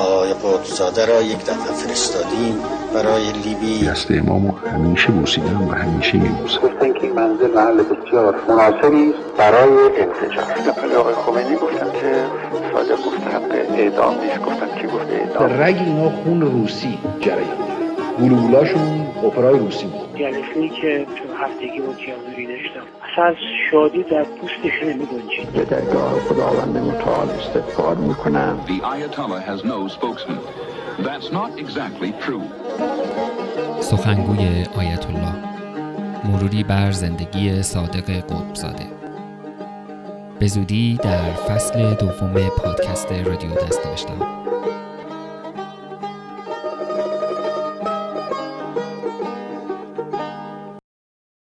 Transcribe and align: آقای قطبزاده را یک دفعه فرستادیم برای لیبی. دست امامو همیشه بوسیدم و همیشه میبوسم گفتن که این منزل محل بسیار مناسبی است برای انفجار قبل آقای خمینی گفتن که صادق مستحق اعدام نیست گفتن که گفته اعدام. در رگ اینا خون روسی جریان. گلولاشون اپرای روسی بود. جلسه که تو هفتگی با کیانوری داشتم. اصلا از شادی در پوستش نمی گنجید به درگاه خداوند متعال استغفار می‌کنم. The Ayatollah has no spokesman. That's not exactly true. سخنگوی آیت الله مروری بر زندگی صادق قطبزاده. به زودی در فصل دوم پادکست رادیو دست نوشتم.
آقای 0.00 0.32
قطبزاده 0.32 1.06
را 1.06 1.22
یک 1.22 1.44
دفعه 1.44 1.72
فرستادیم 1.72 2.58
برای 2.94 3.32
لیبی. 3.32 3.86
دست 3.86 4.10
امامو 4.10 4.52
همیشه 4.52 5.12
بوسیدم 5.12 5.68
و 5.68 5.72
همیشه 5.72 6.18
میبوسم 6.18 6.60
گفتن 6.60 6.92
که 6.92 7.02
این 7.02 7.12
منزل 7.12 7.54
محل 7.54 7.82
بسیار 7.82 8.34
مناسبی 8.48 9.12
است 9.12 9.36
برای 9.38 10.00
انفجار 10.00 10.44
قبل 10.44 10.92
آقای 10.92 11.14
خمینی 11.14 11.56
گفتن 11.56 11.92
که 12.00 12.24
صادق 12.72 12.98
مستحق 13.06 13.52
اعدام 13.78 14.14
نیست 14.20 14.38
گفتن 14.38 14.80
که 14.80 14.86
گفته 14.86 15.12
اعدام. 15.12 15.48
در 15.48 15.56
رگ 15.56 15.76
اینا 15.78 16.10
خون 16.10 16.40
روسی 16.40 16.98
جریان. 17.20 17.65
گلولاشون 18.20 19.06
اپرای 19.24 19.58
روسی 19.58 19.86
بود. 19.86 20.18
جلسه 20.18 20.68
که 20.80 21.06
تو 21.16 21.44
هفتگی 21.44 21.80
با 21.80 21.92
کیانوری 21.94 22.46
داشتم. 22.46 22.86
اصلا 23.12 23.24
از 23.24 23.34
شادی 23.70 24.02
در 24.02 24.24
پوستش 24.24 24.82
نمی 24.82 25.06
گنجید 25.06 25.50
به 25.52 25.64
درگاه 25.64 26.20
خداوند 26.20 26.76
متعال 26.76 27.30
استغفار 27.30 27.96
می‌کنم. 27.96 28.60
The 28.66 28.70
Ayatollah 28.70 29.42
has 29.50 29.64
no 29.64 29.88
spokesman. 29.96 30.40
That's 30.98 31.30
not 31.32 31.50
exactly 31.58 32.12
true. 32.24 32.46
سخنگوی 33.80 34.66
آیت 34.76 35.06
الله 35.06 35.34
مروری 36.24 36.64
بر 36.64 36.90
زندگی 36.90 37.62
صادق 37.62 38.10
قطبزاده. 38.10 38.86
به 40.38 40.46
زودی 40.46 40.98
در 41.02 41.32
فصل 41.48 41.94
دوم 41.94 42.48
پادکست 42.58 43.12
رادیو 43.12 43.50
دست 43.50 43.86
نوشتم. 43.86 44.26